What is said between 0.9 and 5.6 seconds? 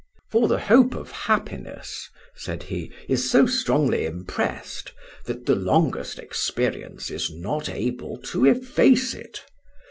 of happiness," said he, "is so strongly impressed that the